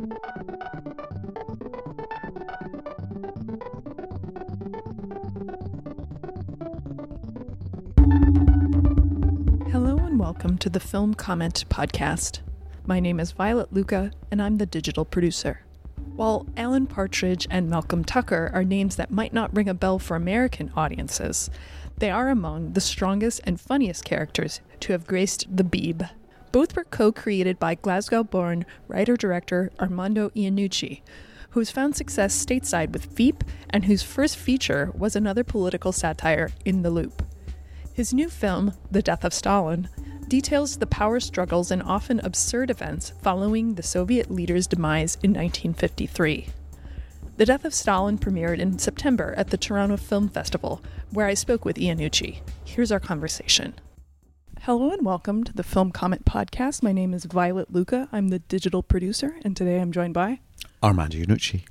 [0.00, 0.08] Hello
[9.98, 12.40] and welcome to the Film Comment Podcast.
[12.86, 15.60] My name is Violet Lucca, and I'm the digital producer.
[16.16, 20.16] While Alan Partridge and Malcolm Tucker are names that might not ring a bell for
[20.16, 21.50] American audiences,
[21.98, 26.08] they are among the strongest and funniest characters to have graced the Beeb.
[26.52, 31.02] Both were co created by Glasgow born writer director Armando Iannucci,
[31.50, 36.82] who's found success stateside with Veep and whose first feature was another political satire, In
[36.82, 37.22] the Loop.
[37.92, 39.88] His new film, The Death of Stalin,
[40.26, 46.48] details the power struggles and often absurd events following the Soviet leader's demise in 1953.
[47.36, 51.64] The Death of Stalin premiered in September at the Toronto Film Festival, where I spoke
[51.64, 52.40] with Iannucci.
[52.64, 53.74] Here's our conversation.
[54.64, 56.82] Hello and welcome to the Film Comment Podcast.
[56.82, 58.10] My name is Violet Lucca.
[58.12, 60.40] I'm the digital producer, and today I'm joined by.
[60.82, 61.62] Armando Iannucci.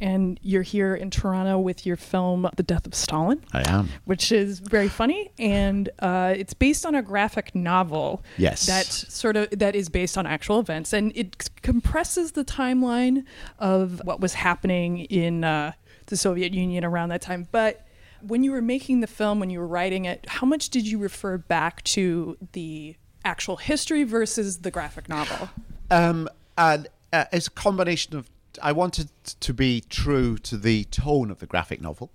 [0.00, 3.44] And you're here in Toronto with your film, The Death of Stalin.
[3.52, 3.90] I am.
[4.06, 8.24] Which is very funny, and uh, it's based on a graphic novel.
[8.38, 8.64] Yes.
[8.66, 13.24] That sort of that is based on actual events, and it c- compresses the timeline
[13.58, 15.72] of what was happening in uh,
[16.06, 17.46] the Soviet Union around that time.
[17.52, 17.84] But
[18.22, 20.98] when you were making the film, when you were writing it, how much did you
[20.98, 25.50] refer back to the actual history versus the graphic novel?
[25.90, 28.28] Um, and uh, it's a combination of.
[28.62, 32.10] I wanted to be true to the tone of the graphic novel,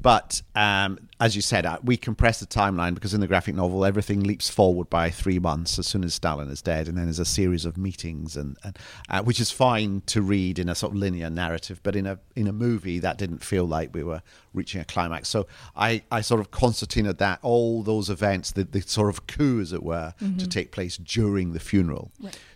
[0.00, 4.22] but um, as you said, we compress the timeline because in the graphic novel everything
[4.22, 7.24] leaps forward by three months as soon as Stalin is dead, and then there's a
[7.24, 10.98] series of meetings, and, and uh, which is fine to read in a sort of
[10.98, 14.22] linear narrative, but in a in a movie that didn't feel like we were
[14.54, 15.28] reaching a climax.
[15.28, 19.60] So I, I sort of concertinaed that all those events, the, the sort of coup,
[19.60, 22.10] as it were, to take place during the funeral,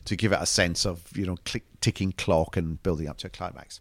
[0.06, 3.26] to give it a sense of you know click, ticking clock and building up to
[3.26, 3.80] a climax.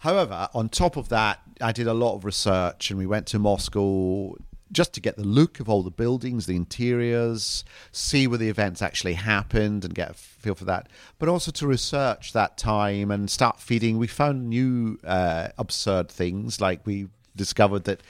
[0.00, 3.38] However, on top of that, I did a lot of research and we went to
[3.38, 4.36] Moscow
[4.72, 8.80] just to get the look of all the buildings, the interiors, see where the events
[8.80, 10.88] actually happened and get a feel for that,
[11.18, 13.98] but also to research that time and start feeding.
[13.98, 18.02] We found new uh, absurd things, like we discovered that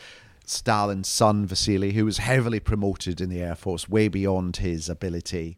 [0.47, 5.57] Stalin's son, Vasily, who was heavily promoted in the Air Force, way beyond his ability,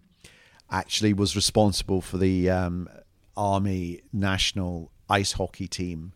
[0.70, 2.88] actually was responsible for the um,
[3.36, 6.12] Army national ice hockey team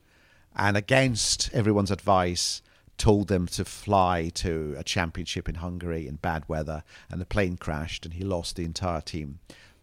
[0.56, 2.62] and against everyone's advice
[2.96, 7.56] told them to fly to a championship in Hungary in bad weather and the plane
[7.56, 9.38] crashed and he lost the entire team.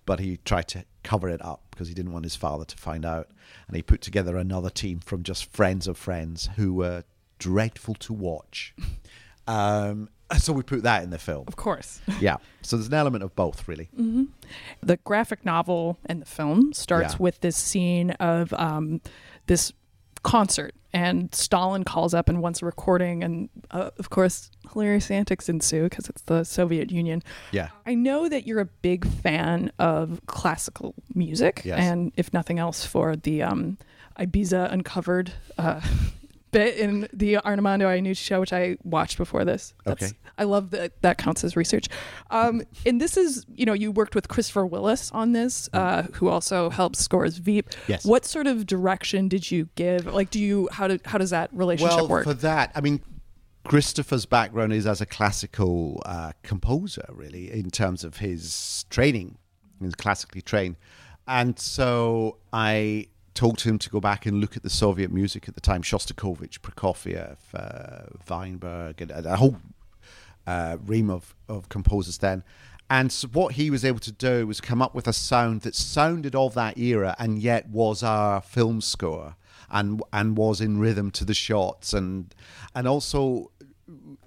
[0.05, 3.05] But he tried to cover it up because he didn't want his father to find
[3.05, 3.29] out.
[3.67, 7.05] And he put together another team from just friends of friends who were
[7.39, 8.75] dreadful to watch
[9.47, 12.01] um, so we put that in the film Of course.
[12.19, 13.89] yeah so there's an element of both really
[14.81, 17.17] the graphic novel and the film starts Yeah.
[17.19, 19.01] with this scene of um,
[19.47, 19.71] this
[20.23, 25.47] concert and stalin calls up and wants a recording and uh, of course hilarious antics
[25.49, 30.19] ensue because it's the soviet union yeah i know that you're a big fan of
[30.25, 31.77] classical music Yes.
[31.79, 33.77] and if nothing else for the um,
[34.19, 35.81] ibiza uncovered uh,
[36.55, 40.13] bit in the armando iannucci show which i watched before this That's, Okay.
[40.37, 41.87] I love that that counts as research.
[42.29, 46.27] Um, and this is, you know, you worked with Christopher Willis on this, uh, who
[46.27, 47.69] also helps scores Veep.
[47.87, 48.05] Yes.
[48.05, 50.13] What sort of direction did you give?
[50.13, 52.23] Like, do you how do how does that relationship well, work?
[52.25, 53.01] for that, I mean,
[53.63, 59.37] Christopher's background is as a classical uh, composer, really, in terms of his training.
[59.81, 60.75] He's classically trained.
[61.27, 65.53] And so I told him to go back and look at the Soviet music at
[65.53, 69.57] the time Shostakovich, Prokofiev, uh, Weinberg, and a whole
[70.47, 72.43] uh, ream of, of composers then.
[72.89, 75.75] And so what he was able to do was come up with a sound that
[75.75, 79.35] sounded of that era and yet was our film score
[79.71, 82.35] and and was in rhythm to the shots and
[82.75, 83.49] and also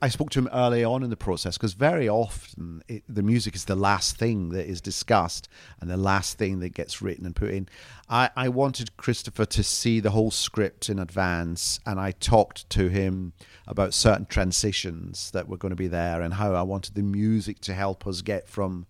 [0.00, 3.56] I spoke to him early on in the process because very often it, the music
[3.56, 5.48] is the last thing that is discussed
[5.80, 7.68] and the last thing that gets written and put in.
[8.08, 12.88] I, I wanted Christopher to see the whole script in advance, and I talked to
[12.88, 13.32] him
[13.66, 17.60] about certain transitions that were going to be there and how I wanted the music
[17.62, 18.86] to help us get from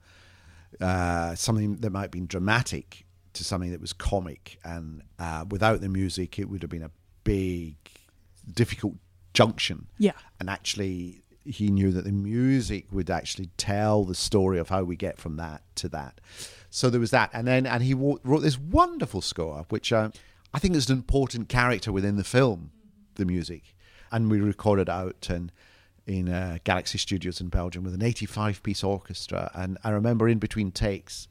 [0.83, 4.59] uh, something that might have been dramatic to something that was comic.
[4.65, 6.91] And uh, without the music, it would have been a
[7.25, 7.77] big,
[8.53, 8.97] difficult
[9.39, 9.87] junction.
[9.99, 10.19] Yeah.
[10.41, 14.97] And actually, he knew that the music would actually tell the story of how we
[14.97, 16.21] get from that to that.
[16.71, 20.11] So there was that, and then and he wrote this wonderful score, which uh,
[20.53, 22.73] I think is an important character within the film,
[23.15, 23.77] the music,
[24.11, 25.53] and we recorded out and
[26.05, 29.51] in uh, Galaxy Studios in Belgium with an 85 piece orchestra.
[29.55, 31.29] And I remember in between takes,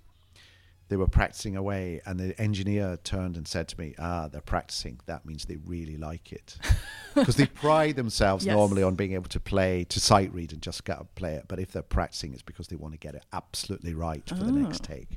[0.90, 5.00] they were practicing away, and the engineer turned and said to me, "Ah, they're practicing.
[5.06, 6.58] That means they really like it."
[7.16, 8.54] Because they pride themselves Yes.
[8.54, 11.46] normally on being able to play to sight read and just get to play it.
[11.48, 14.52] But if they're practicing, it's because they want to get it absolutely right for the
[14.52, 14.94] next Ah.
[14.94, 15.08] take.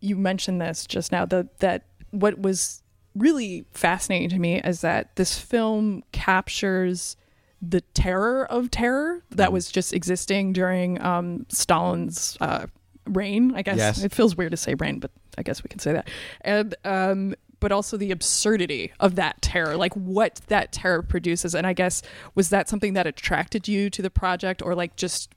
[0.00, 2.82] you mentioned this just now that that what was
[3.14, 7.16] really fascinating to me is that this film captures
[7.60, 9.52] the terror of terror that Mm.
[9.52, 12.66] was just existing during um, Stalin's uh,
[13.06, 13.52] reign.
[13.54, 14.04] I guess Yes.
[14.04, 16.08] it feels weird to say rain, but I guess we can say that.
[16.42, 21.54] And um, but also the absurdity of that terror, like what that terror produces.
[21.54, 22.00] And I guess
[22.34, 25.34] was that something that attracted you to the project, or like just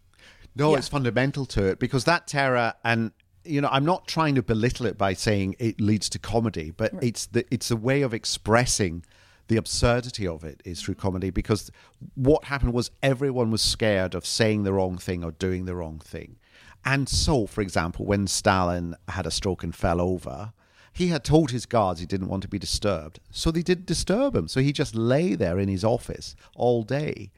[0.55, 0.77] No, Yeah.
[0.77, 3.11] it's fundamental to it because that terror and
[3.43, 6.91] you know I'm not trying to belittle it by saying it leads to comedy, but
[7.01, 9.03] it's the it's a way of expressing
[9.49, 11.69] the absurdity of it is through comedy because
[12.15, 15.99] what happened was everyone was scared of saying the wrong thing or doing the wrong
[15.99, 16.37] thing.
[16.85, 20.53] And so, for example, when Stalin had a stroke and fell over,
[20.93, 23.19] he had told his guards he didn't want to be disturbed.
[23.31, 24.47] So they didn't disturb him.
[24.47, 27.31] So he just lay there in his office all day.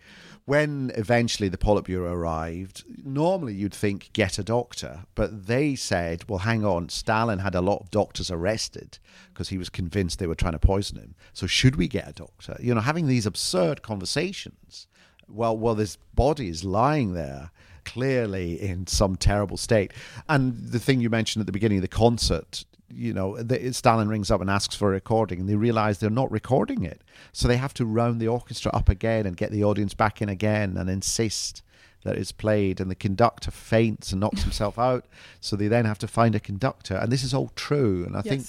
[0.44, 6.40] When eventually the Politburo arrived, normally you'd think get a doctor, but they said, well,
[6.40, 9.00] hang on, Stalin had a lot of doctors arrested
[9.34, 11.16] because he was convinced they were trying to poison him.
[11.34, 12.58] So should we get a doctor?
[12.60, 14.86] You know, having these absurd conversations.
[15.28, 17.50] Well, well, this body is lying there
[17.86, 19.94] clearly in some terrible state.
[20.28, 24.10] And the thing you mentioned at the beginning, of the concert, you know, the, Stalin
[24.10, 27.02] rings up and asks for a recording, and they realize they're not recording it.
[27.32, 30.30] So they have to round the orchestra up again and get the audience back in
[30.30, 31.62] again and insist
[32.04, 32.80] that it's played.
[32.80, 35.06] And the conductor faints and knocks himself out.
[35.40, 36.96] So they then have to find a conductor.
[36.96, 38.04] And this is all true.
[38.06, 38.46] And I think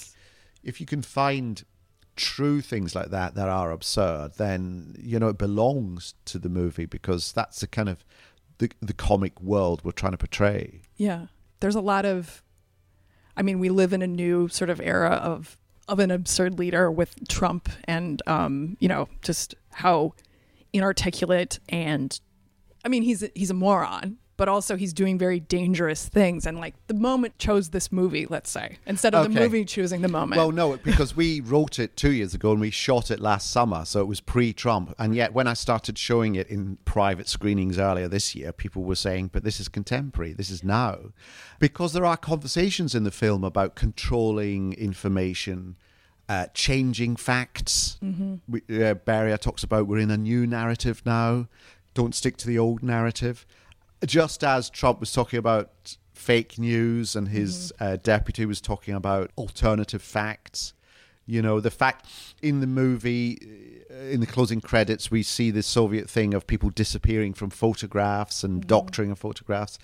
[0.63, 1.63] if you can find
[2.17, 6.85] true things like that that are absurd, then you know it belongs to the movie
[6.85, 8.03] because that's the kind of
[8.59, 10.81] the the comic world we're trying to portray.
[10.95, 11.27] Yeah.
[11.59, 12.43] There's a lot of
[13.35, 15.57] I mean, we live in a new sort of era of
[15.87, 20.13] of an absurd leader with Trump and um, you know, just how
[20.73, 22.19] inarticulate and
[22.83, 26.75] I mean, he's he's a moron, but also he's doing very dangerous things and like
[26.87, 30.37] the moment chose this movie, let's say, instead of the movie choosing the moment.
[30.37, 33.83] Well, no, because we wrote it two years ago and we shot it last summer,
[33.83, 34.93] so it was pre-Trump.
[34.99, 38.95] And yet, when I started showing it in private screenings earlier this year, people were
[38.95, 40.33] saying, "But this is contemporary.
[40.33, 41.11] This is now,"
[41.59, 45.75] because there are conversations in the film about controlling information.
[46.29, 47.97] Uh, changing facts.
[48.49, 51.47] We, uh, Beria talks about we're in a new narrative now.
[51.93, 53.45] Don't stick to the old narrative.
[54.05, 59.31] Just as Trump was talking about fake news and his uh, deputy was talking about
[59.37, 60.73] alternative facts.
[61.25, 62.07] You know, the fact
[62.41, 66.69] in the movie, uh, in the closing credits, we see the Soviet thing of people
[66.69, 69.77] disappearing from photographs and doctoring of photographs.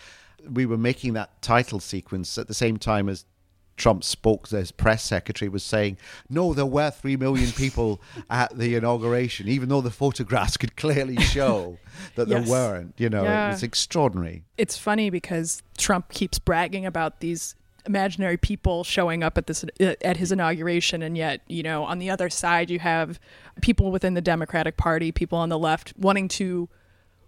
[0.50, 3.26] We were making that title sequence at the same time as
[3.76, 5.98] Trump spoke, his press secretary was saying,
[6.30, 8.00] no, there were three million people
[8.30, 11.78] at the inauguration, even though the photographs could clearly show
[12.16, 12.44] that Yes.
[12.44, 12.94] there weren't.
[12.98, 13.52] You know, Yeah.
[13.52, 14.44] it's extraordinary.
[14.58, 17.56] it's funny because Trump keeps bragging about these
[17.86, 22.00] imaginary people showing up at this uh, at his inauguration and yet you know on
[22.00, 23.20] the other side you have
[23.62, 26.70] people within the Democratic Party people on the left wanting to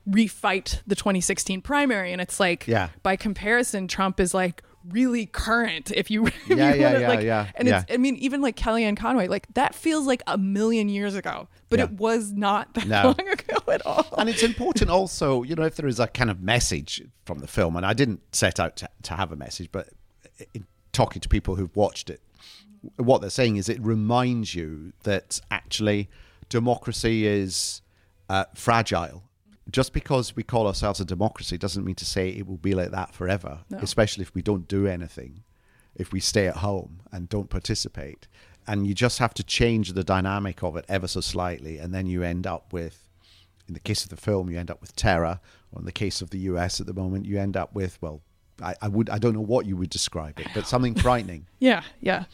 [0.09, 2.89] refight the 2016 primary and it's like Yeah.
[3.03, 7.07] by comparison Trump is like really current if you, if Yeah, you yeah, wanna, yeah,
[7.07, 7.91] like, yeah, and it's.
[7.91, 11.79] I mean even like Kellyanne Conway like that feels like a million years ago but
[11.79, 11.85] Yeah.
[11.85, 13.03] it was not that No.
[13.17, 16.29] long ago at all and it's important also, you know, if there is a kind
[16.29, 19.69] of message from the film, and I didn't set out to, to have a message,
[19.71, 19.89] but
[20.53, 22.21] in talking to people who've watched it,
[22.97, 26.07] what they're saying is it reminds you that actually
[26.49, 27.81] democracy is
[28.29, 29.23] uh, fragile.
[29.71, 32.91] Just because we call ourselves a democracy doesn't mean to say it will be like
[32.91, 33.79] that forever, No.
[33.79, 35.43] especially if we don't do anything,
[35.95, 38.27] if we stay at home and don't participate.
[38.67, 42.05] And you just have to change the dynamic of it ever so slightly, and then
[42.07, 43.01] you end up with
[43.67, 45.39] in the case of the film, you end up with terror,
[45.71, 48.21] or in the case of the US at the moment, you end up with well,
[48.61, 51.47] I, I would I don't know what you would describe it, but something frightening.
[51.59, 52.25] Yeah, yeah.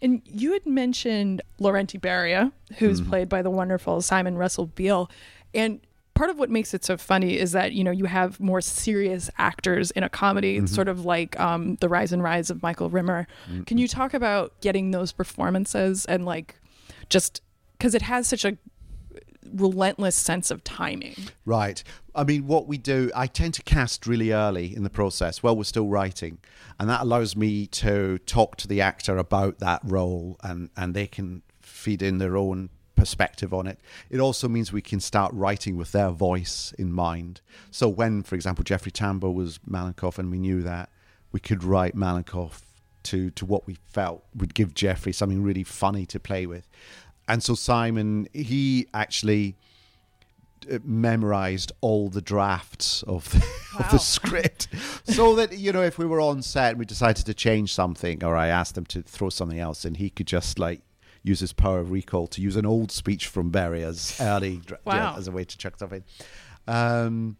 [0.00, 3.10] And you had mentioned Lavrenti Beria, who's Mm-hmm.
[3.10, 5.10] played by the wonderful Simon Russell Beale.
[5.52, 5.80] And
[6.18, 9.30] part of what makes it so funny is that, you know, you have more serious
[9.38, 10.56] actors in a comedy.
[10.56, 10.66] Mm-hmm.
[10.66, 13.28] Sort of like um, The Rise and Rise of Michael Rimmer.
[13.48, 13.62] Mm-hmm.
[13.62, 16.56] Can you talk about getting those performances and like
[17.08, 17.40] just
[17.78, 18.58] because it has such a
[19.54, 21.14] relentless sense of timing?
[21.44, 21.84] Right.
[22.16, 25.56] I mean, what we do, I tend to cast really early in the process while
[25.56, 26.38] we're still writing,
[26.80, 31.06] and that allows me to talk to the actor about that role, and and they
[31.06, 33.78] can feed in their own perspective on it.
[34.10, 37.40] It also means we can start writing with their voice in mind.
[37.70, 40.90] So when, for example, Jeffrey Tambor was Malenkov, and we knew that,
[41.32, 42.62] we could write Malenkov
[43.04, 46.68] to to what we felt would give Jeffrey something really funny to play with.
[47.28, 49.54] And so Simon, he actually
[50.70, 53.46] uh, memorized all the drafts of the,
[53.78, 54.68] of the script
[55.04, 58.24] so that you know if we were on set and we decided to change something
[58.24, 60.80] or i asked him to throw something else in he could just like
[61.22, 65.16] use his power of recall to use an old speech from Beria's early dra- Wow.
[65.16, 66.04] as a way to chuck stuff in
[66.66, 67.36] um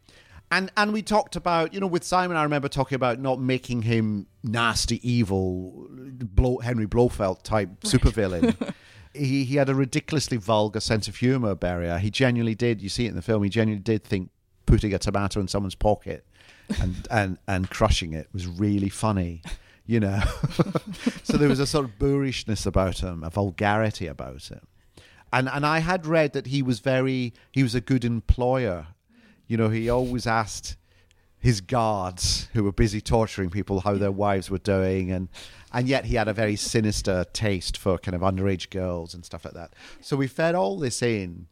[0.51, 3.83] and and we talked about you know with simon i remember talking about not making
[3.83, 8.55] him nasty evil blow henry blofeld type supervillain
[9.15, 11.99] he, he had a ridiculously vulgar sense of humor, Beria.
[11.99, 12.81] He genuinely did.
[12.83, 13.43] You see it in the film.
[13.43, 14.31] He genuinely did think
[14.67, 16.25] putting a tomato in someone's pocket
[16.81, 19.43] and and and crushing it was really funny.
[19.89, 20.21] You know,
[21.23, 24.61] so there was a sort of boorishness about him, a vulgarity about him,
[25.33, 28.89] and and I had read that he was very he was a good employer.
[29.47, 30.77] You know, he always asked
[31.39, 35.29] his guards who were busy torturing people how their wives were doing and
[35.73, 39.45] and yet he had a very sinister taste for kind of underage girls and stuff
[39.45, 39.73] like that.
[40.01, 41.47] So we fed all this in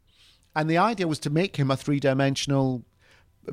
[0.55, 2.85] and the idea was to make him a three-dimensional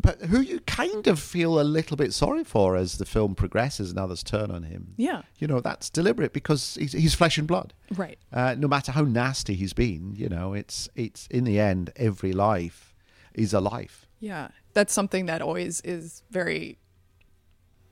[0.02, 3.90] but who you kind of feel a little bit sorry for as the film progresses
[3.92, 5.22] and others turn on him Yeah.
[5.40, 8.18] you know that's deliberate because he's, he's flesh and blood Right.
[8.32, 12.34] uh, no matter how nasty he's been you know it's it's in the end every
[12.34, 12.96] life
[13.34, 16.78] is a life Yeah, that's something that always is very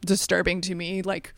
[0.06, 1.02] disturbing to me.
[1.02, 1.34] Like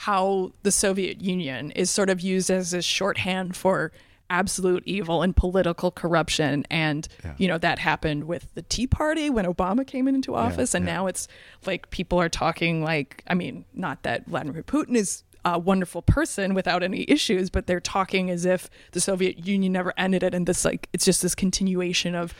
[0.00, 3.92] how the Soviet Union is sort of used as a shorthand for
[4.30, 6.64] absolute evil and political corruption.
[6.70, 7.34] And, Yeah.
[7.38, 10.74] you know, that happened with the Tea Party when Obama came into office.
[10.74, 10.94] and yeah.
[10.94, 11.28] now it's
[11.64, 16.54] like people are talking like, I mean, not that Vladimir Putin is a wonderful person
[16.54, 20.34] without any issues, but they're talking as if the Soviet Union never ended it.
[20.34, 22.34] And this, like, it's just this continuation of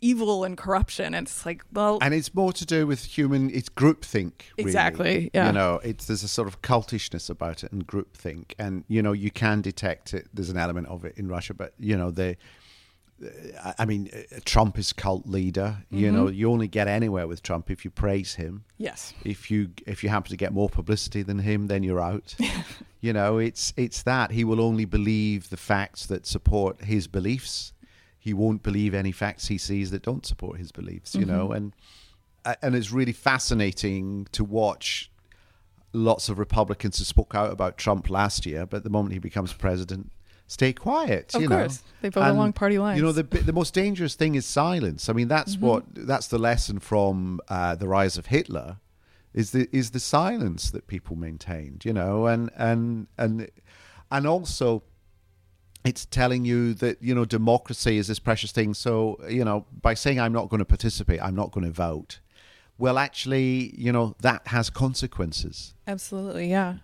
[0.00, 1.14] evil and corruption.
[1.14, 4.68] And it's like, well, and it's more to do with human it's groupthink really.
[4.68, 5.46] Exactly, yeah.
[5.46, 9.12] you know it's there's a sort of cultishness about it and groupthink and you know
[9.12, 12.36] you can detect it there's an element of it in russia but you know the
[13.64, 15.78] I- I mean, uh, Trump is cult leader.
[15.88, 16.16] You Mm-hmm.
[16.16, 18.64] know, you only get anywhere with Trump if you praise him.
[18.76, 19.14] yes.
[19.24, 22.34] If you if you happen to get more publicity than him, then you're out.
[23.00, 27.72] you know, it's it's that he will only believe the facts that support his beliefs.
[28.26, 31.14] He won't believe any facts he sees that don't support his beliefs.
[31.14, 31.72] You know, and
[32.44, 35.10] uh, and it's really fascinating to watch
[35.92, 39.52] lots of Republicans who spoke out about Trump last year, but the moment he becomes
[39.52, 40.10] president,
[40.46, 41.34] stay quiet.
[41.34, 41.82] Of you know, course.
[42.02, 42.98] They vote along party lines.
[42.98, 45.08] You know, the the most dangerous thing is silence.
[45.08, 45.66] I mean, that's Mm-hmm.
[45.66, 48.78] what that's the lesson from uh, the rise of Hitler.
[49.34, 53.48] Is the is the silence that people maintained, you know, and and and
[54.10, 54.82] and also
[55.86, 58.74] it's telling you that you know democracy is this precious thing.
[58.74, 62.20] So you know, by saying I'm not going to participate, I'm not going to vote.
[62.78, 65.74] Well, actually, you know that has consequences.
[65.86, 66.76] Absolutely, yeah.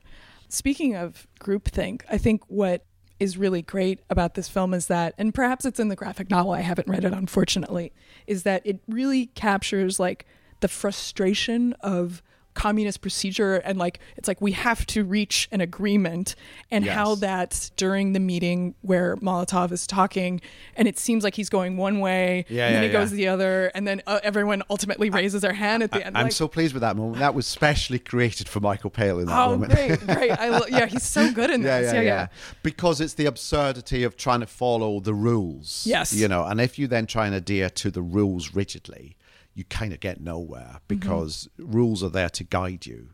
[0.49, 2.85] Speaking of groupthink, I think what
[3.19, 6.53] is really great about this film is that, and perhaps it's in the graphic novel,
[6.53, 7.93] I haven't read it unfortunately,
[8.27, 10.27] is that it really captures like
[10.61, 12.23] the frustration of
[12.55, 16.35] communist procedure and like it's like we have to reach an agreement
[16.71, 17.21] and how Yes.
[17.21, 20.41] that during the meeting where Molotov is talking
[20.77, 23.29] and it seems like he's going one way Yeah, and then yeah, he goes the
[23.29, 26.47] other and then uh, everyone ultimately raises their hand at the end I'm like, so
[26.49, 27.19] pleased with that moment.
[27.21, 29.27] That was specially created for Michael Palin.
[29.27, 29.73] That Oh, moment.
[29.73, 30.31] great, great!
[30.33, 31.93] I lo- yeah, he's so good in yeah, this.
[31.93, 32.27] yeah, Yeah, yeah, yeah.
[32.63, 35.85] Because it's the absurdity of trying to follow the rules.
[35.87, 36.13] Yes.
[36.13, 39.17] You know, and if you then try and adhere to the rules rigidly,
[39.55, 40.25] you kind of get Mm-hmm.
[40.25, 43.11] nowhere because rules are there to guide you.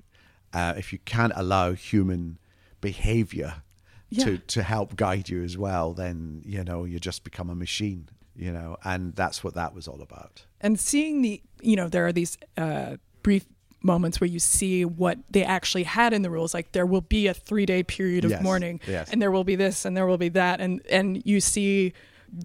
[0.52, 2.38] Uh, if you can't allow human
[2.80, 3.62] behavior
[4.11, 4.25] Yeah.
[4.25, 8.09] to, to help guide you as well, then, you know, you just become a machine,
[8.35, 10.47] you know, and that's what that was all about.
[10.61, 13.45] And seeing the, you know, there are these uh, brief
[13.83, 16.54] moments where you see what they actually had in the rules.
[16.54, 19.11] Like there will be a three day period of Yes, mourning, yes.
[19.11, 21.92] and there will be this, and there will be that, and and you see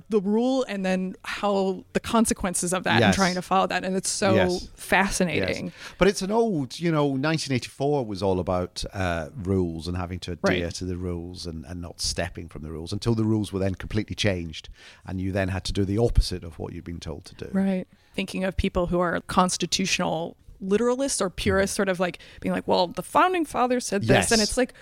[0.10, 3.96] the rule and then how the consequences of that and trying to follow that and
[3.96, 4.70] it's so Yes.
[4.76, 5.74] fascinating Yes.
[5.98, 10.32] But it's an old, you know, 1984 was all about uh, rules and having to
[10.34, 10.74] adhere Right.
[10.76, 13.76] to the rules and, and not stepping from the rules until the rules were then
[13.76, 14.70] completely changed
[15.06, 17.50] and you then had to do the opposite of what you'd been told to do.
[17.52, 17.86] Right.
[18.16, 22.88] Thinking of people who are constitutional literalists or purists, sort of like being like, well,
[22.88, 24.10] the founding fathers said this.
[24.10, 24.32] Yes.
[24.32, 24.74] And it's like,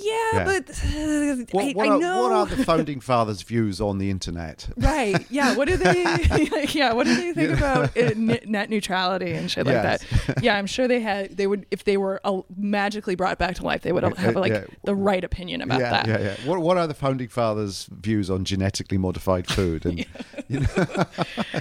[0.00, 0.44] yeah, Yeah.
[0.44, 2.22] but uh, What, I, what, I are, know.
[2.22, 4.68] what are the founding fathers' views on the internet?
[4.76, 5.24] right.
[5.30, 5.54] Yeah.
[5.56, 6.02] What do they,
[6.70, 6.92] yeah.
[6.92, 10.04] What do they think about uh, n- net neutrality and shit like Yes.
[10.26, 10.42] that?
[10.42, 10.56] Yeah.
[10.56, 13.82] I'm sure they had, they would, if they were uh, magically brought back to life,
[13.82, 14.64] they would have like Yeah.
[14.84, 16.06] the right opinion about yeah, that.
[16.08, 16.36] yeah, yeah.
[16.48, 20.06] What, what are the founding fathers' views on genetically modified food and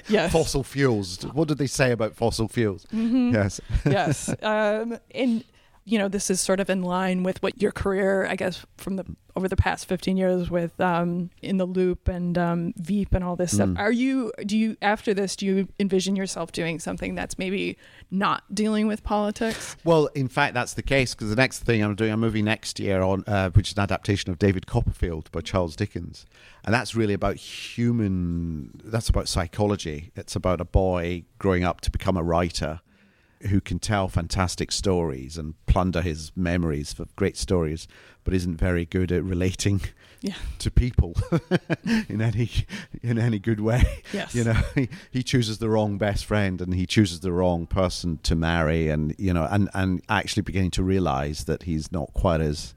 [0.07, 0.31] Yes.
[0.31, 1.23] fossil fuels?
[1.33, 2.85] What did they say about fossil fuels?
[2.93, 3.33] Mm-hmm.
[3.33, 3.61] Yes.
[3.85, 4.29] yes.
[4.41, 5.43] Um, and
[5.83, 8.97] you know, this is sort of in line with what your career, I guess, from
[8.97, 13.23] the over the past 15 years with um, in the loop and um, Veep and
[13.23, 13.69] all this stuff.
[13.69, 13.79] Mm.
[13.79, 17.77] Are you do you after this do you envision yourself doing something that's maybe
[18.11, 19.75] not dealing with politics?
[19.83, 22.79] Well, in fact, that's the case because the next thing I'm doing a movie next
[22.79, 26.25] year on, uh, which is an adaptation of David Copperfield by Charles Dickens,
[26.63, 28.81] and that's really about human.
[28.83, 30.11] That's about psychology.
[30.15, 32.81] It's about a boy growing up to become a writer
[33.47, 37.87] who can tell fantastic stories and plunder his memories for great stories,
[38.23, 39.81] but isn't very good at relating
[40.23, 40.35] Yeah.
[40.59, 41.15] to people
[42.07, 42.51] in any
[43.01, 44.03] in any good way.
[44.13, 44.35] Yes.
[44.35, 48.19] You know, he, he chooses the wrong best friend and he chooses the wrong person
[48.23, 52.39] to marry, and you know, and and actually beginning to realize that he's not quite
[52.39, 52.75] as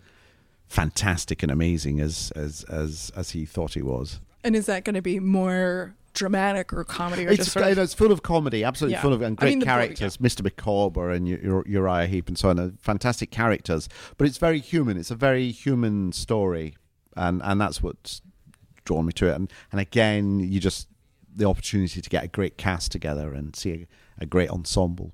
[0.69, 4.21] fantastic and amazing as as as as he thought he was.
[4.43, 8.11] And is that going to be more dramatic or comedy or It's, of, it's full
[8.13, 9.03] of comedy, absolutely Yeah.
[9.03, 10.17] full of and I great mean, the book, characters.
[10.19, 10.43] Mr.
[10.43, 13.89] Micawber and Uriah Heep and so on, fantastic characters.
[14.17, 14.97] But it's very human.
[14.97, 16.77] It's a very human story,
[17.17, 18.23] and and that's what's
[18.85, 19.35] drawn me to it.
[19.35, 20.89] And and again, you just
[21.37, 23.73] the opportunity to get a great cast together and see
[24.21, 25.13] a, a great ensemble.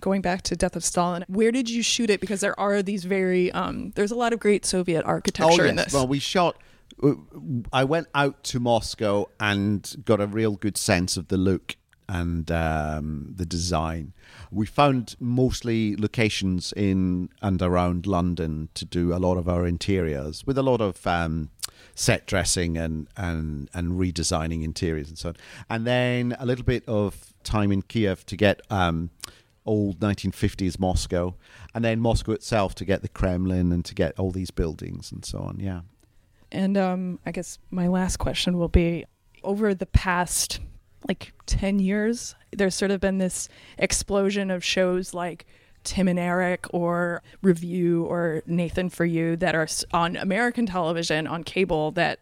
[0.00, 1.24] going back to Death of Stalin?
[1.28, 2.20] Where did you shoot it?
[2.20, 5.94] Because there are these very um, there's a lot of great Soviet architecture in this.
[5.94, 6.56] Oh, Well, we shot.
[7.72, 11.76] I went out to Moscow and got a real good sense of the look
[12.08, 14.12] and um, the design.
[14.50, 20.46] We found mostly locations in and around London to do a lot of our interiors,
[20.46, 21.50] with a lot of um,
[21.94, 25.36] set dressing and, and and redesigning interiors and so on.
[25.68, 28.60] And then a little bit of time in Kiev to get.
[28.70, 29.10] Um,
[29.68, 31.34] old 1950s Moscow,
[31.74, 35.24] and then Moscow itself to get the Kremlin and to get all these buildings and
[35.24, 35.58] so on.
[35.58, 35.80] Yeah.
[36.56, 39.04] And um, I guess my last question will be
[39.44, 40.58] over the past
[41.06, 45.44] like 10 years, there's sort of been this explosion of shows like
[45.84, 51.44] Tim and Eric or Review or Nathan for You that are on American television, on
[51.44, 52.20] cable, that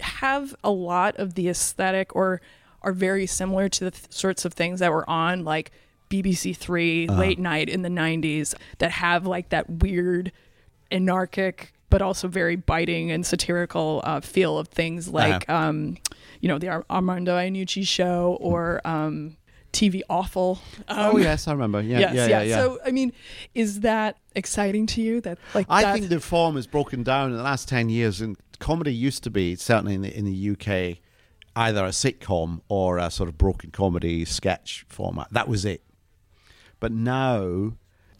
[0.00, 2.40] have a lot of the aesthetic or
[2.82, 5.72] are very similar to the th- sorts of things that were on like
[6.08, 10.30] BBC 3 late night in the 90s that have like that weird
[10.92, 15.98] anarchic but also very biting and satirical uh, feel of things like um,
[16.40, 19.36] you know the Ar- Armando Iannucci show or um,
[19.74, 20.58] TV Offal.
[20.88, 21.82] Um, oh yes, I remember.
[21.82, 22.56] Yeah, yes, yeah, yeah, yeah, yeah.
[22.56, 23.12] So I mean,
[23.54, 25.20] is that exciting to you?
[25.20, 28.22] That like I that- think the form has broken down in the last ten years,
[28.22, 30.98] and comedy used to be certainly in the in the UK
[31.54, 35.28] either a sitcom or a sort of broken comedy sketch format.
[35.30, 35.82] That was it.
[36.80, 37.74] But now,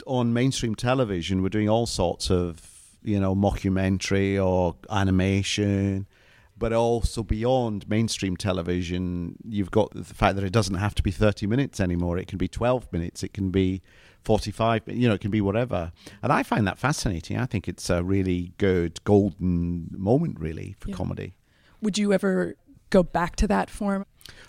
[0.06, 2.71] on mainstream television, we're doing all sorts of
[3.04, 6.06] you know mockumentary or animation.
[6.58, 11.10] But also beyond mainstream television, you've got the fact that it doesn't have to be
[11.10, 12.18] 30 minutes anymore.
[12.18, 13.24] It can be 12 minutes.
[13.24, 13.82] It can be
[14.22, 14.82] 45.
[14.86, 15.90] You know, it can be whatever.
[16.22, 17.36] And I find that fascinating.
[17.36, 20.96] I think it's a really good golden moment, really, for Yeah.
[20.96, 21.34] comedy.
[21.80, 22.54] would you ever
[22.90, 24.04] go back to that form?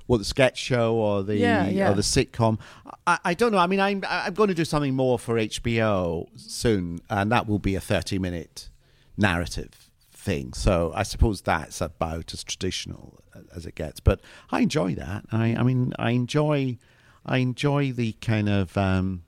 [0.08, 1.92] Well, the sketch show or the Yeah, yeah.
[1.92, 2.60] or the sitcom.
[3.08, 3.58] I, I don't know.
[3.58, 7.60] I mean, I'm I'm going to do something more for HBO soon, and that will
[7.60, 8.70] be a 30 minute
[9.18, 10.54] narrative thing.
[10.54, 13.20] So I suppose that's about as traditional
[13.56, 14.00] as it gets.
[14.00, 15.26] But I enjoy that.
[15.32, 16.78] I I mean, I enjoy
[17.26, 19.24] I enjoy the kind of um,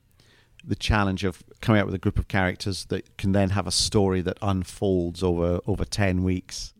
[0.64, 3.70] the challenge of coming up with a group of characters that can then have a
[3.72, 6.74] story that unfolds over over 10 weeks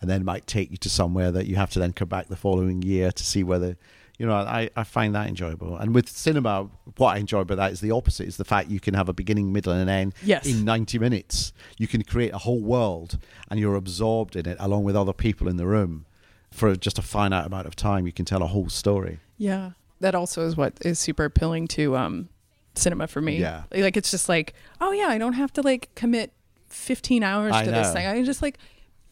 [0.00, 2.36] and then might take you to somewhere that you have to then come back the
[2.36, 3.76] following year to see whether
[4.18, 7.72] you know I, I find that enjoyable and with cinema what I enjoy about that
[7.72, 10.14] is the opposite is the fact you can have a beginning middle and an end
[10.22, 10.46] Yes.
[10.46, 13.18] in 90 minutes you can create a whole world
[13.50, 16.04] and you're absorbed in it along with other people in the room
[16.50, 20.14] for just a finite amount of time you can tell a whole story Yeah, that
[20.14, 22.28] also is what is super appealing to um,
[22.74, 23.36] cinema for me.
[23.38, 23.64] Yeah.
[23.72, 26.32] like it's just like, oh yeah, I don't have to like commit
[26.68, 28.06] 15 hours I to this thing.
[28.06, 28.58] I just like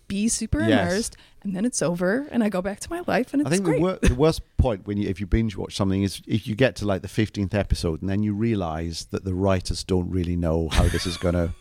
[0.08, 0.90] be super Yes.
[0.92, 3.54] immersed, and then it's over, and I go back to my life, and it's I
[3.54, 3.76] think great.
[3.76, 6.54] the, wor- the worst point when you if you binge watch something is if you
[6.54, 10.36] get to like the fifteenth episode and then you realize that the writers don't really
[10.36, 11.54] know how this is going to.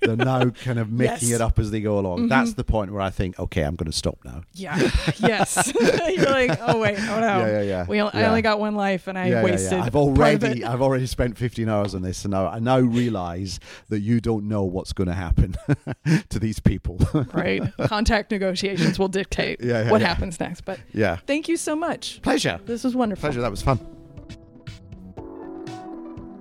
[0.00, 1.22] They're now kind of making Yes.
[1.24, 1.34] Mm-hmm.
[1.34, 2.28] it up as they go along.
[2.28, 4.42] That's the point where I think, okay, I'm going to stop now.
[4.54, 4.76] yeah,
[5.18, 5.72] yes.
[5.80, 7.86] You're like, oh wait, oh no, Yeah, yeah, yeah.
[7.88, 8.28] We, I Yeah.
[8.28, 9.72] only got one life, and I yeah, yeah, wasted.
[9.72, 9.84] yeah.
[9.84, 10.64] I've already, it.
[10.64, 13.58] I've already spent 15 hours on this, and now I now realize
[13.88, 15.56] that you don't know what's going to happen
[16.28, 16.98] to these people.
[17.32, 17.62] right.
[17.86, 20.60] Contact negotiations will dictate what happens next.
[20.62, 22.22] But yeah, thank you so much.
[22.22, 23.22] pleasure, This was wonderful.
[23.22, 23.40] pleasure.
[23.40, 23.80] That was fun.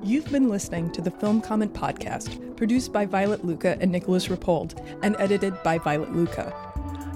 [0.03, 4.79] You've been listening to the Film Comment Podcast, produced by Violet Lucca and Nicolas Rapold,
[5.01, 6.53] and edited by Violet Lucca.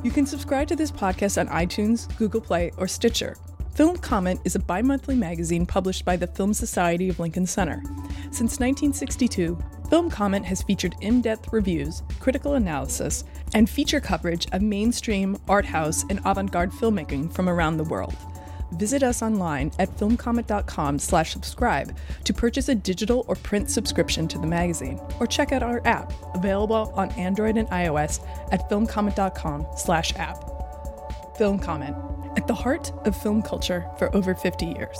[0.04, 3.38] You can subscribe to this podcast on iTunes, Google Play, or Stitcher.
[3.76, 7.84] Film Comment is a bi monthly magazine published by the Film Society of Lincoln Center.
[8.32, 9.58] Since 1962,
[9.90, 15.66] Film Comment has featured in depth reviews, critical analysis, and feature coverage of mainstream, art
[15.66, 18.16] house, and avant garde filmmaking from around the world.
[18.74, 24.38] Visit us online at filmcomment.com slash subscribe to purchase a digital or print subscription to
[24.38, 30.16] the magazine, or check out our app, available on Android and iOS at filmcomment.com slash
[30.16, 30.44] app.
[31.38, 31.96] Film Comment,
[32.38, 34.98] at the heart of film culture for over 50 years.